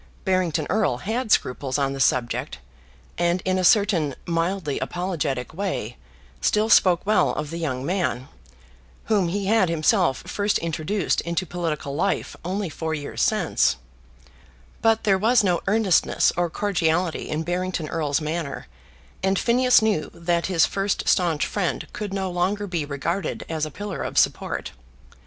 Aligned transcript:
Barrington 0.25 0.65
Erle 0.67 1.01
had 1.01 1.31
scruples 1.31 1.77
on 1.77 1.93
the 1.93 1.99
subject, 1.99 2.57
and 3.19 3.39
in 3.45 3.59
a 3.59 3.63
certain 3.63 4.15
mildly 4.25 4.79
apologetic 4.79 5.53
way 5.53 5.95
still 6.41 6.69
spoke 6.69 7.05
well 7.05 7.33
of 7.35 7.51
the 7.51 7.59
young 7.59 7.85
man, 7.85 8.27
whom 9.03 9.27
he 9.27 9.45
had 9.45 9.69
himself 9.69 10.23
first 10.25 10.57
introduced 10.57 11.21
into 11.21 11.45
political 11.45 11.93
life 11.95 12.35
only 12.43 12.67
four 12.67 12.95
years 12.95 13.21
since; 13.21 13.75
but 14.81 15.03
there 15.03 15.19
was 15.19 15.43
no 15.43 15.61
earnestness 15.67 16.33
or 16.35 16.49
cordiality 16.49 17.29
in 17.29 17.43
Barrington 17.43 17.87
Erle's 17.87 18.19
manner, 18.19 18.65
and 19.21 19.37
Phineas 19.37 19.83
knew 19.83 20.09
that 20.15 20.47
his 20.47 20.65
first 20.65 21.07
staunch 21.07 21.45
friend 21.45 21.85
could 21.93 22.11
no 22.11 22.31
longer 22.31 22.65
be 22.65 22.85
regarded 22.85 23.45
as 23.47 23.67
a 23.67 23.69
pillar 23.69 24.01
of 24.01 24.17
support. 24.17 24.71